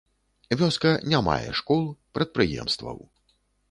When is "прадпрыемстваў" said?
2.19-2.97